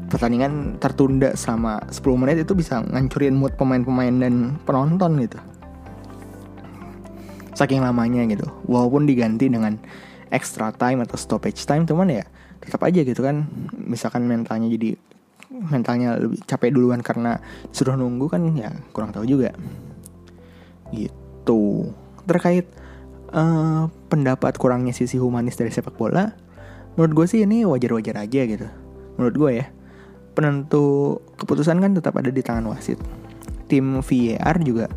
pertandingan 0.09 0.81
tertunda 0.81 1.37
selama 1.37 1.79
10 1.93 2.01
menit 2.17 2.37
itu 2.41 2.57
bisa 2.57 2.81
ngancurin 2.81 3.37
mood 3.37 3.53
pemain-pemain 3.55 4.15
dan 4.17 4.57
penonton 4.65 5.21
gitu 5.21 5.39
saking 7.59 7.83
lamanya 7.83 8.23
gitu. 8.31 8.47
Walaupun 8.71 9.03
diganti 9.03 9.51
dengan 9.51 9.75
extra 10.31 10.71
time 10.71 11.03
atau 11.03 11.19
stoppage 11.19 11.59
time 11.67 11.83
cuman 11.83 12.07
ya 12.07 12.23
tetap 12.63 12.79
aja 12.87 13.03
gitu 13.03 13.19
kan. 13.19 13.51
Misalkan 13.75 14.23
mentalnya 14.23 14.71
jadi 14.71 14.95
mentalnya 15.51 16.15
lebih 16.15 16.39
capek 16.47 16.71
duluan 16.71 17.03
karena 17.03 17.43
suruh 17.75 17.99
nunggu 17.99 18.31
kan 18.31 18.47
ya 18.55 18.71
kurang 18.95 19.11
tahu 19.11 19.27
juga. 19.27 19.51
Gitu. 20.95 21.91
Terkait 22.23 22.71
uh, 23.35 23.91
pendapat 24.07 24.55
kurangnya 24.55 24.95
sisi 24.95 25.19
humanis 25.19 25.59
dari 25.59 25.73
sepak 25.73 25.99
bola 25.99 26.31
menurut 26.97 27.23
gue 27.23 27.25
sih 27.31 27.39
ini 27.43 27.63
wajar-wajar 27.67 28.23
aja 28.23 28.41
gitu. 28.47 28.67
Menurut 29.19 29.35
gue 29.35 29.51
ya 29.63 29.65
penentu 30.33 31.19
keputusan 31.35 31.83
kan 31.83 31.91
tetap 31.91 32.15
ada 32.15 32.31
di 32.31 32.39
tangan 32.39 32.71
wasit. 32.71 32.99
Tim 33.69 34.01
VAR 34.01 34.57
juga 34.65 34.89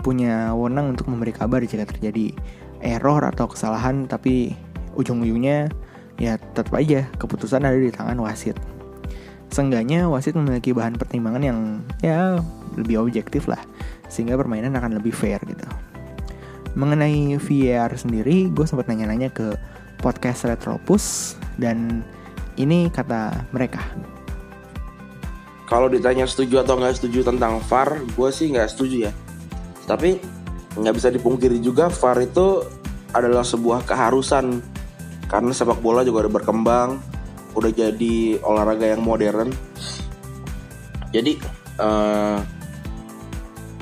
punya 0.00 0.56
wewenang 0.56 0.96
untuk 0.96 1.06
memberi 1.12 1.36
kabar 1.36 1.60
jika 1.60 1.84
terjadi 1.84 2.32
error 2.80 3.20
atau 3.24 3.46
kesalahan 3.46 4.08
tapi 4.08 4.56
ujung-ujungnya 4.96 5.68
ya 6.16 6.36
tetap 6.36 6.72
aja 6.76 7.08
keputusan 7.20 7.64
ada 7.64 7.76
di 7.76 7.92
tangan 7.92 8.16
wasit 8.20 8.56
Seenggaknya 9.50 10.06
wasit 10.06 10.38
memiliki 10.38 10.70
bahan 10.70 10.94
pertimbangan 10.94 11.42
yang 11.42 11.58
ya 12.06 12.38
lebih 12.78 13.02
objektif 13.02 13.50
lah 13.50 13.58
sehingga 14.06 14.38
permainan 14.38 14.78
akan 14.78 15.02
lebih 15.02 15.10
fair 15.10 15.42
gitu. 15.42 15.66
Mengenai 16.78 17.34
VAR 17.42 17.90
sendiri, 17.98 18.46
gue 18.46 18.62
sempat 18.62 18.86
nanya-nanya 18.86 19.34
ke 19.34 19.58
podcast 19.98 20.46
Retropus 20.46 21.34
dan 21.58 22.06
ini 22.54 22.86
kata 22.94 23.50
mereka. 23.50 23.82
Kalau 25.66 25.90
ditanya 25.90 26.30
setuju 26.30 26.62
atau 26.62 26.78
nggak 26.78 27.02
setuju 27.02 27.26
tentang 27.26 27.58
VAR, 27.66 27.98
gue 28.06 28.28
sih 28.30 28.54
nggak 28.54 28.70
setuju 28.70 29.10
ya. 29.10 29.12
Tapi 29.90 30.14
nggak 30.78 30.94
bisa 30.94 31.10
dipungkiri 31.10 31.58
juga 31.58 31.90
VAR 31.90 32.22
itu 32.22 32.62
adalah 33.10 33.42
sebuah 33.42 33.82
keharusan. 33.82 34.62
Karena 35.26 35.50
sepak 35.50 35.82
bola 35.82 36.06
juga 36.06 36.26
udah 36.26 36.34
berkembang 36.38 36.90
udah 37.54 37.70
jadi 37.74 38.38
olahraga 38.46 38.86
yang 38.94 39.02
modern. 39.02 39.50
Jadi 41.10 41.42
uh, 41.82 42.38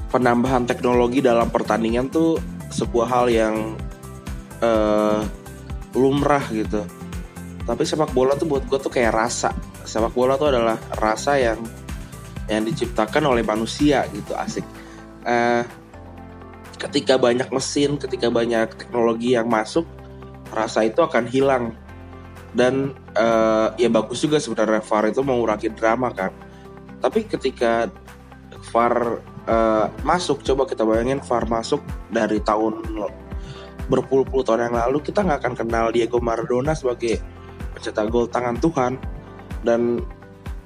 penambahan 0.09 0.65
teknologi 0.65 1.21
dalam 1.21 1.53
pertandingan 1.53 2.09
tuh 2.09 2.41
sebuah 2.73 3.07
hal 3.09 3.27
yang 3.29 3.77
uh, 4.65 5.21
lumrah 5.93 6.45
gitu. 6.49 6.85
Tapi 7.69 7.83
sepak 7.85 8.17
bola 8.17 8.33
tuh 8.33 8.49
buat 8.49 8.65
gue 8.65 8.79
tuh 8.81 8.93
kayak 8.93 9.13
rasa. 9.13 9.53
Sepak 9.85 10.17
bola 10.17 10.41
tuh 10.41 10.49
adalah 10.49 10.81
rasa 10.97 11.37
yang 11.37 11.61
yang 12.49 12.65
diciptakan 12.65 13.29
oleh 13.29 13.45
manusia 13.45 14.09
gitu 14.09 14.33
asik. 14.33 14.65
Uh, 15.29 15.61
ketika 16.79 17.19
banyak 17.19 17.51
mesin 17.51 17.99
ketika 17.99 18.31
banyak 18.31 18.71
teknologi 18.79 19.35
yang 19.35 19.51
masuk 19.51 19.85
rasa 20.55 20.87
itu 20.87 21.03
akan 21.03 21.27
hilang. 21.29 21.75
Dan 22.49 22.97
uh, 23.13 23.77
ya 23.77 23.93
bagus 23.93 24.25
juga 24.25 24.41
sebenarnya 24.41 24.81
VAR 24.81 25.13
itu 25.13 25.21
mengurangi 25.21 25.69
drama 25.75 26.09
kan. 26.15 26.33
Tapi 27.03 27.29
ketika 27.29 27.93
VAR 28.73 29.21
uh, 29.45 29.87
masuk 30.01 30.41
coba 30.41 30.65
kita 30.65 30.87
bayangin 30.87 31.21
VAR 31.21 31.45
masuk 31.45 31.85
dari 32.09 32.41
tahun 32.41 32.81
berpuluh-puluh 33.89 34.45
tahun 34.45 34.73
yang 34.73 34.77
lalu 34.81 35.05
kita 35.05 35.21
nggak 35.25 35.45
akan 35.45 35.55
kenal 35.61 35.93
Diego 35.93 36.21
Maradona 36.25 36.73
sebagai 36.73 37.21
pencetak 37.77 38.09
gol 38.09 38.33
tangan 38.33 38.57
Tuhan. 38.57 38.97
Dan 39.61 40.01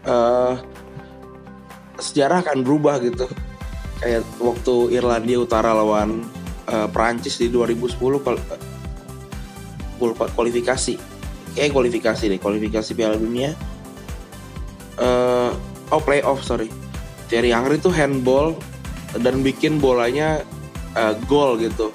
uh, 0.07 0.55
sejarah 1.99 2.47
akan 2.47 2.63
berubah 2.63 3.03
gitu 3.03 3.27
kayak 4.03 4.27
waktu 4.43 4.99
Irlandia 4.99 5.39
Utara 5.39 5.71
lawan 5.71 6.27
uh, 6.67 6.91
Prancis 6.91 7.39
di 7.39 7.47
2010 7.47 7.95
kualifikasi. 10.35 10.95
Kayak 11.55 11.71
kualifikasi 11.71 12.25
deh 12.27 12.41
kualifikasi 12.43 12.91
Piala 12.99 13.15
Dunia. 13.15 13.55
Uh, 14.99 15.55
oh 15.95 16.03
playoff 16.03 16.43
sorry. 16.43 16.67
Thierry 17.31 17.55
Henry 17.55 17.79
tuh 17.79 17.95
handball 17.95 18.59
dan 19.23 19.47
bikin 19.47 19.79
bolanya 19.79 20.43
uh, 20.99 21.15
gol 21.31 21.63
gitu. 21.63 21.95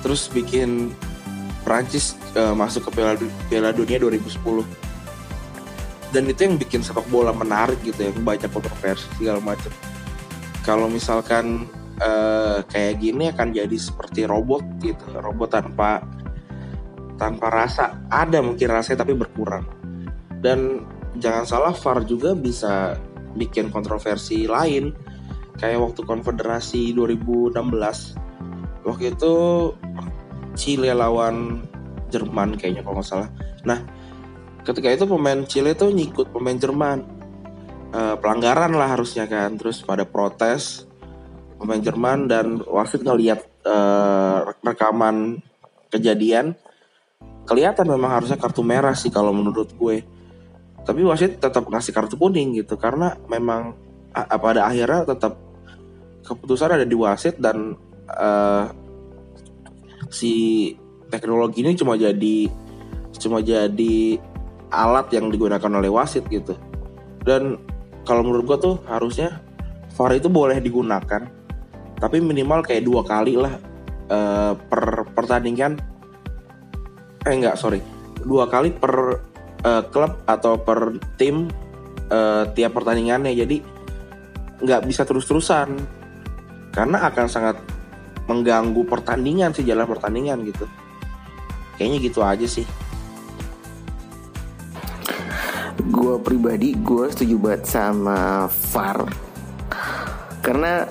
Terus 0.00 0.32
bikin 0.32 0.96
Prancis 1.62 2.16
uh, 2.32 2.56
masuk 2.56 2.88
ke 2.88 2.96
Piala, 2.96 3.20
Piala 3.52 3.76
Dunia 3.76 4.00
2010 4.00 4.88
dan 6.08 6.24
itu 6.24 6.40
yang 6.40 6.56
bikin 6.56 6.80
sepak 6.80 7.04
bola 7.12 7.36
menarik 7.36 7.76
gitu 7.84 8.08
ya 8.08 8.10
banyak 8.16 8.48
kontroversi 8.48 9.04
segala 9.20 9.44
macam 9.44 9.68
kalau 10.68 10.84
misalkan 10.84 11.64
uh, 11.96 12.60
kayak 12.68 13.00
gini 13.00 13.32
akan 13.32 13.56
jadi 13.56 13.72
seperti 13.80 14.28
robot 14.28 14.60
gitu. 14.84 15.08
Robot 15.16 15.48
tanpa 15.56 16.04
tanpa 17.16 17.48
rasa. 17.48 17.96
Ada 18.12 18.44
mungkin 18.44 18.68
rasanya 18.68 19.08
tapi 19.08 19.16
berkurang. 19.16 19.64
Dan 20.44 20.84
jangan 21.16 21.48
salah 21.48 21.72
VAR 21.72 22.04
juga 22.04 22.36
bisa 22.36 23.00
bikin 23.32 23.72
kontroversi 23.72 24.44
lain. 24.44 24.92
Kayak 25.56 25.88
waktu 25.88 26.04
konfederasi 26.04 26.92
2016 26.92 27.56
waktu 28.86 29.10
itu 29.10 29.34
Chile 30.54 30.92
lawan 30.94 31.66
Jerman 32.12 32.54
kayaknya 32.60 32.84
kalau 32.84 33.00
nggak 33.00 33.08
salah. 33.08 33.28
Nah 33.64 33.82
ketika 34.62 34.92
itu 34.92 35.08
pemain 35.08 35.42
Chile 35.48 35.74
tuh 35.74 35.90
nyikut 35.90 36.30
pemain 36.30 36.54
Jerman 36.54 37.17
e, 37.92 38.00
pelanggaran 38.20 38.72
lah 38.74 38.94
harusnya 38.96 39.28
kan. 39.28 39.56
Terus 39.56 39.84
pada 39.84 40.04
protes 40.08 40.86
pemain 41.58 41.80
Jerman 41.80 42.30
dan 42.30 42.62
wasit 42.64 43.02
ngeliat 43.02 43.40
e, 43.62 43.76
rekaman 44.62 45.42
kejadian 45.88 46.54
kelihatan 47.48 47.88
memang 47.88 48.20
harusnya 48.20 48.36
kartu 48.36 48.60
merah 48.60 48.92
sih 48.92 49.08
kalau 49.08 49.32
menurut 49.32 49.72
gue. 49.72 50.04
Tapi 50.84 51.00
wasit 51.04 51.40
tetap 51.40 51.64
ngasih 51.68 51.92
kartu 51.96 52.20
kuning 52.20 52.60
gitu 52.60 52.76
karena 52.76 53.16
memang 53.28 53.76
pada 54.12 54.68
akhirnya 54.68 55.08
tetap 55.08 55.36
keputusan 56.24 56.76
ada 56.80 56.84
di 56.84 56.96
wasit 56.96 57.40
dan 57.40 57.76
uh, 58.12 58.68
si 60.12 60.72
teknologi 61.08 61.64
ini 61.64 61.76
cuma 61.76 61.96
jadi 61.96 62.48
cuma 63.16 63.40
jadi 63.40 64.20
alat 64.68 65.08
yang 65.16 65.32
digunakan 65.32 65.72
oleh 65.72 65.88
wasit 65.88 66.28
gitu. 66.28 66.52
Dan 67.24 67.56
kalau 68.08 68.24
menurut 68.24 68.48
gue 68.48 68.58
tuh 68.64 68.74
harusnya 68.88 69.44
VAR 69.92 70.16
itu 70.16 70.32
boleh 70.32 70.56
digunakan 70.64 71.28
tapi 71.98 72.22
minimal 72.22 72.62
kayak 72.62 72.86
dua 72.86 73.02
kali 73.02 73.34
lah 73.34 73.58
uh, 74.08 74.54
per 74.54 75.04
pertandingan. 75.12 75.76
Eh 77.26 77.34
enggak 77.34 77.58
sorry. 77.58 77.82
Dua 78.22 78.46
kali 78.46 78.70
per 78.70 78.94
uh, 79.66 79.82
klub 79.90 80.22
atau 80.24 80.62
per 80.62 80.96
tim 81.18 81.50
uh, 82.08 82.46
tiap 82.54 82.72
pertandingannya. 82.78 83.34
Jadi 83.34 83.56
nggak 84.62 84.82
bisa 84.86 85.02
terus-terusan. 85.02 85.74
Karena 86.70 87.10
akan 87.10 87.26
sangat 87.26 87.58
mengganggu 88.30 88.86
pertandingan 88.86 89.50
sih 89.50 89.66
jalan 89.66 89.90
pertandingan 89.90 90.46
gitu. 90.46 90.70
Kayaknya 91.74 91.98
gitu 91.98 92.20
aja 92.22 92.46
sih 92.46 92.66
gue 95.88 96.14
pribadi 96.20 96.76
gue 96.76 97.08
setuju 97.08 97.36
banget 97.40 97.62
sama 97.64 98.46
VAR 98.72 99.08
karena 100.44 100.86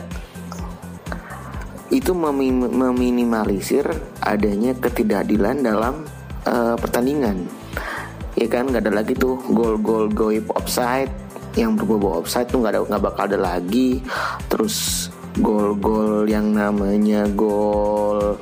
itu 1.87 2.11
memin 2.11 2.67
meminimalisir 2.67 3.87
adanya 4.19 4.75
ketidakadilan 4.75 5.63
dalam 5.63 6.03
uh, 6.43 6.75
pertandingan. 6.75 7.47
Ya 8.37 8.47
kan 8.51 8.69
nggak 8.69 8.83
ada 8.85 8.93
lagi 9.01 9.13
tuh 9.15 9.39
gol-gol 9.49 10.11
goib 10.11 10.51
offside. 10.53 11.09
Yang 11.57 11.81
berbau 11.81 12.21
offside 12.21 12.51
tuh 12.51 12.61
nggak 12.61 12.73
ada 12.75 12.81
nggak 12.85 13.03
bakal 13.07 13.23
ada 13.31 13.39
lagi. 13.39 14.03
Terus 14.51 15.07
gol-gol 15.39 16.27
yang 16.27 16.53
namanya 16.53 17.25
gol 17.31 18.37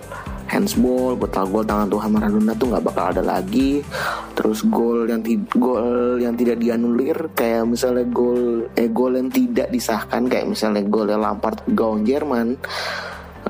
handsball 0.45 1.17
betal 1.17 1.49
gol 1.49 1.65
tangan 1.65 1.89
Tuhan 1.89 2.09
Maradona 2.13 2.53
tuh 2.53 2.67
nggak 2.71 2.85
bakal 2.85 3.05
ada 3.11 3.23
lagi. 3.25 3.81
Terus 4.37 4.61
gol 4.69 5.09
yang 5.09 5.21
gol 5.57 6.21
yang 6.21 6.37
tidak 6.37 6.61
dianulir 6.61 7.17
kayak 7.33 7.65
misalnya 7.65 8.05
gol 8.09 8.69
eh 8.77 8.89
gol 8.89 9.17
yang 9.17 9.29
tidak 9.33 9.73
disahkan 9.73 10.29
kayak 10.29 10.45
misalnya 10.49 10.85
gol 10.85 11.09
yang 11.09 11.21
Lampard 11.21 11.65
gawang 11.73 12.05
Jerman 12.05 12.57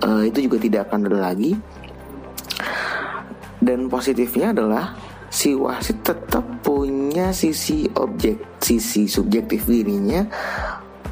uh, 0.01 0.23
itu 0.23 0.47
juga 0.47 0.57
tidak 0.61 0.81
akan 0.91 1.11
ada 1.11 1.19
lagi. 1.31 1.51
Dan 3.59 3.89
positifnya 3.89 4.53
adalah 4.53 4.93
si 5.35 5.51
wasit 5.51 5.99
tetap 6.05 6.45
punya 6.63 7.33
sisi 7.35 7.89
objek 7.97 8.61
sisi 8.63 9.03
subjektif 9.09 9.67
dirinya 9.67 10.23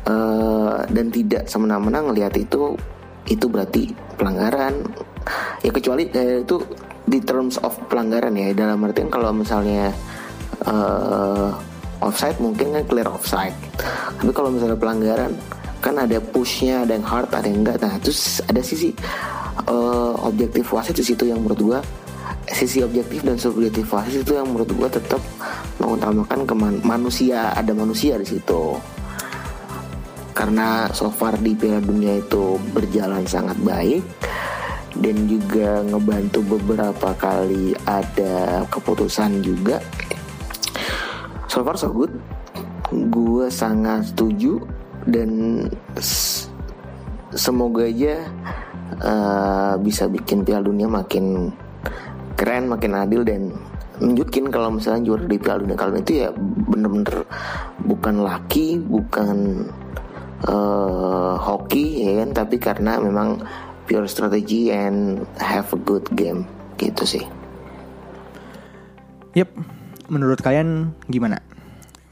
uh, 0.08 0.86
dan 0.88 1.12
tidak 1.12 1.50
semena-mena 1.50 2.00
ngelihat 2.08 2.32
itu 2.40 2.78
itu 3.28 3.46
berarti 3.52 3.92
pelanggaran 4.16 4.80
ya 5.64 5.72
kecuali 5.72 6.08
eh, 6.12 6.44
itu 6.44 6.58
di 7.04 7.20
terms 7.20 7.60
of 7.60 7.76
pelanggaran 7.92 8.36
ya. 8.36 8.56
Dalam 8.56 8.84
artian 8.84 9.12
kalau 9.12 9.36
misalnya 9.36 9.92
uh, 10.68 11.52
offside 12.00 12.40
mungkin 12.40 12.76
kan 12.76 12.84
clear 12.88 13.08
offside. 13.08 13.56
Tapi 14.20 14.32
kalau 14.32 14.52
misalnya 14.52 14.80
pelanggaran 14.80 15.32
kan 15.84 16.00
ada 16.00 16.16
pushnya 16.24 16.88
ada 16.88 16.96
yang 16.96 17.04
hard 17.04 17.30
ada 17.32 17.48
yang 17.48 17.64
enggak. 17.64 17.78
Nah 17.84 18.00
terus 18.00 18.40
ada 18.48 18.64
sisi 18.64 18.96
uh, 19.68 20.16
objektif 20.24 20.72
wasit 20.72 20.96
di 20.96 21.04
situ 21.04 21.28
yang 21.28 21.44
menurut 21.44 21.60
gua 21.60 21.80
sisi 22.48 22.84
objektif 22.84 23.24
dan 23.24 23.40
subjektif 23.40 23.88
wasit 23.92 24.24
itu 24.24 24.36
yang 24.36 24.48
menurut 24.48 24.72
gua 24.76 24.88
tetap 24.88 25.20
mengutamakan 25.80 26.40
ke 26.48 26.54
manusia 26.84 27.52
ada 27.52 27.72
manusia 27.76 28.16
di 28.16 28.28
situ. 28.28 28.80
Karena 30.34 30.90
so 30.90 31.14
far 31.14 31.38
di 31.38 31.54
Piala 31.54 31.78
Dunia 31.78 32.18
itu 32.18 32.58
berjalan 32.74 33.22
sangat 33.30 33.54
baik 33.62 34.02
dan 35.00 35.26
juga 35.26 35.82
ngebantu 35.82 36.40
beberapa 36.58 37.10
kali 37.18 37.74
ada 37.90 38.62
keputusan 38.70 39.42
juga. 39.42 39.82
So 41.50 41.66
far 41.66 41.78
so 41.78 41.90
good. 41.90 42.14
Gue 42.94 43.50
sangat 43.50 44.14
setuju 44.14 44.62
dan 45.10 45.66
semoga 47.34 47.90
aja 47.90 48.30
uh, 49.02 49.74
bisa 49.82 50.06
bikin 50.06 50.46
Piala 50.46 50.62
Dunia 50.70 50.86
makin 50.86 51.50
keren 52.38 52.70
makin 52.70 52.94
adil 52.94 53.26
dan 53.26 53.50
nunjukin 53.98 54.50
kalau 54.50 54.74
misalnya 54.74 55.10
juara 55.10 55.26
di 55.26 55.38
Piala 55.42 55.66
Dunia 55.66 55.78
kali 55.78 56.02
itu 56.02 56.14
ya 56.26 56.30
bener-bener 56.70 57.26
bukan 57.82 58.22
laki 58.22 58.78
bukan 58.78 59.66
uh, 60.46 61.34
hoki 61.38 62.06
ya 62.06 62.26
kan? 62.26 62.30
Tapi 62.46 62.56
karena 62.62 63.02
memang 63.02 63.42
pure 63.86 64.08
strategy 64.08 64.72
and 64.72 65.24
have 65.40 65.70
a 65.76 65.80
good 65.80 66.06
game 66.16 66.48
gitu 66.80 67.04
sih. 67.06 67.26
Yep, 69.34 69.50
menurut 70.14 70.40
kalian 70.40 70.94
gimana? 71.10 71.42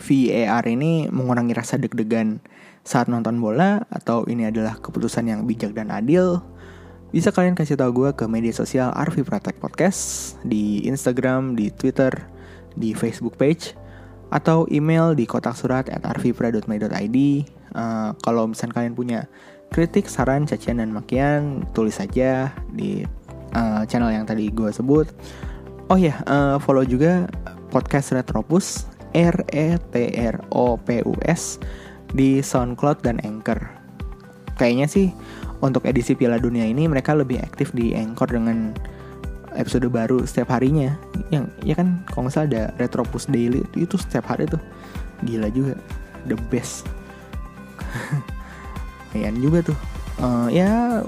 VAR 0.02 0.66
ini 0.66 1.06
mengurangi 1.14 1.54
rasa 1.54 1.78
deg-degan 1.78 2.42
saat 2.82 3.06
nonton 3.06 3.38
bola 3.38 3.86
atau 3.94 4.26
ini 4.26 4.50
adalah 4.50 4.82
keputusan 4.82 5.30
yang 5.30 5.46
bijak 5.46 5.78
dan 5.78 5.94
adil? 5.94 6.42
Bisa 7.14 7.30
kalian 7.30 7.54
kasih 7.54 7.78
tahu 7.78 7.92
gue 7.94 8.10
ke 8.18 8.26
media 8.26 8.56
sosial 8.56 8.90
Arvi 8.96 9.22
Pratek 9.22 9.60
Podcast 9.62 10.34
di 10.42 10.82
Instagram, 10.88 11.54
di 11.60 11.70
Twitter, 11.70 12.10
di 12.74 12.96
Facebook 12.96 13.36
page, 13.36 13.76
atau 14.32 14.64
email 14.72 15.12
di 15.12 15.28
kotak 15.28 15.60
surat 15.60 15.92
at 15.92 16.02
arvipra.my.id. 16.08 17.18
Uh, 17.72 18.12
kalau 18.24 18.48
misalnya 18.48 18.76
kalian 18.80 18.96
punya 18.96 19.20
kritik, 19.72 20.12
saran, 20.12 20.44
cacian, 20.44 20.84
dan 20.84 20.92
makian 20.92 21.64
tulis 21.72 21.96
saja 21.96 22.52
di 22.76 23.08
uh, 23.56 23.88
channel 23.88 24.12
yang 24.12 24.28
tadi 24.28 24.52
gue 24.52 24.68
sebut. 24.70 25.08
Oh 25.88 25.96
ya, 25.96 26.12
yeah, 26.12 26.18
uh, 26.28 26.56
follow 26.60 26.84
juga 26.84 27.28
podcast 27.72 28.12
Retropus 28.12 28.86
R 29.16 29.36
E 29.56 29.80
T 29.80 29.96
R 30.20 30.44
O 30.52 30.76
P 30.76 31.00
U 31.08 31.16
S 31.24 31.56
di 32.12 32.44
SoundCloud 32.44 33.00
dan 33.04 33.24
Anchor. 33.24 33.60
Kayaknya 34.60 34.88
sih 34.92 35.08
untuk 35.64 35.88
edisi 35.88 36.20
Piala 36.20 36.36
Dunia 36.36 36.68
ini 36.68 36.86
mereka 36.92 37.16
lebih 37.16 37.40
aktif 37.40 37.72
di 37.72 37.96
Anchor 37.96 38.28
dengan 38.28 38.76
episode 39.56 39.88
baru 39.88 40.28
setiap 40.28 40.52
harinya. 40.52 41.00
Yang 41.32 41.48
ya 41.64 41.80
kan 41.80 42.04
kalau 42.12 42.28
nggak 42.28 42.36
salah 42.36 42.48
ada 42.52 42.64
Retropus 42.76 43.32
Daily 43.32 43.64
itu 43.80 43.96
setiap 43.96 44.28
hari 44.28 44.52
tuh. 44.52 44.60
Gila 45.24 45.48
juga. 45.56 45.80
The 46.28 46.36
best. 46.52 46.88
lumayan 49.12 49.36
juga 49.44 49.60
tuh. 49.72 49.78
Uh, 50.22 50.48
ya 50.48 51.02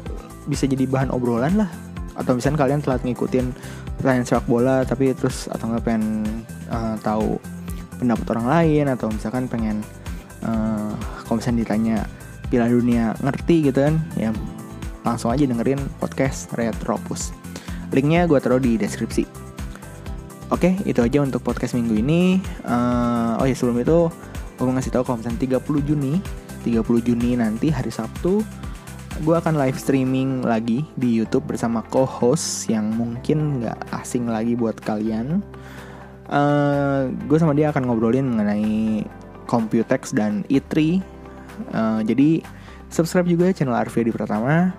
bisa 0.48 0.68
jadi 0.68 0.84
bahan 0.88 1.10
obrolan 1.10 1.56
lah. 1.56 1.70
Atau 2.14 2.38
misalnya 2.38 2.68
kalian 2.68 2.84
telat 2.84 3.02
ngikutin 3.08 3.46
pertanyaan 3.98 4.28
sepak 4.28 4.46
bola 4.52 4.84
tapi 4.84 5.16
terus 5.16 5.48
atau 5.48 5.72
nggak 5.72 5.84
pengen 5.86 6.28
uh, 6.68 7.00
tahu 7.00 7.40
pendapat 8.02 8.26
orang 8.36 8.48
lain 8.52 8.86
atau 8.92 9.08
misalkan 9.08 9.48
pengen 9.48 9.80
uh, 10.44 10.92
kalau 11.24 11.40
misalnya 11.40 11.60
ditanya 11.64 11.98
Piala 12.52 12.68
Dunia 12.70 13.16
ngerti 13.24 13.72
gitu 13.72 13.80
kan 13.80 13.96
ya 14.20 14.36
langsung 15.08 15.32
aja 15.32 15.48
dengerin 15.48 15.80
podcast 16.04 16.52
Retropus. 16.56 17.32
Linknya 17.96 18.26
gue 18.26 18.40
taruh 18.44 18.60
di 18.60 18.76
deskripsi. 18.76 19.24
Oke 20.52 20.76
itu 20.84 21.00
aja 21.00 21.24
untuk 21.24 21.42
podcast 21.42 21.74
minggu 21.80 21.96
ini. 21.98 22.44
Uh, 22.68 23.40
oh 23.40 23.48
ya 23.48 23.56
sebelum 23.56 23.80
itu 23.80 24.12
gue 24.60 24.66
mau 24.68 24.76
ngasih 24.76 24.94
tahu 24.94 25.04
kalau 25.08 25.18
misalnya 25.24 25.60
30 25.60 25.88
Juni 25.88 26.14
30 26.64 26.82
Juni 27.04 27.36
nanti 27.36 27.68
hari 27.70 27.92
Sabtu 27.92 28.42
gue 29.22 29.36
akan 29.38 29.62
live 29.62 29.78
streaming 29.78 30.42
lagi 30.42 30.82
di 30.98 31.22
YouTube 31.22 31.54
bersama 31.54 31.86
co-host 31.94 32.66
yang 32.66 32.90
mungkin 32.98 33.62
nggak 33.62 33.94
asing 34.02 34.26
lagi 34.26 34.58
buat 34.58 34.82
kalian. 34.82 35.46
Uh, 36.26 36.34
eh, 36.34 37.02
gue 37.30 37.38
sama 37.38 37.54
dia 37.54 37.70
akan 37.70 37.86
ngobrolin 37.86 38.26
mengenai 38.26 39.06
Computex 39.46 40.18
dan 40.18 40.42
E3. 40.50 40.98
Uh, 41.70 42.02
jadi 42.02 42.42
subscribe 42.90 43.30
juga 43.30 43.54
channel 43.54 43.78
Arvia 43.78 44.02
di 44.02 44.10
Pratama. 44.10 44.74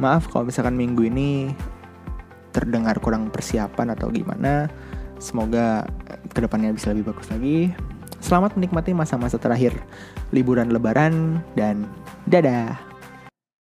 Maaf 0.00 0.32
kalau 0.32 0.48
misalkan 0.48 0.72
minggu 0.72 1.04
ini 1.04 1.52
terdengar 2.56 2.96
kurang 3.04 3.28
persiapan 3.28 3.92
atau 3.92 4.08
gimana. 4.08 4.72
Semoga 5.20 5.84
ke 6.32 6.40
depannya 6.40 6.72
bisa 6.72 6.96
lebih 6.96 7.12
bagus 7.12 7.28
lagi. 7.28 7.68
Selamat 8.22 8.54
menikmati 8.54 8.94
masa-masa 8.94 9.34
terakhir 9.34 9.74
liburan 10.30 10.70
lebaran 10.70 11.42
dan 11.58 11.90
dadah. 12.30 12.91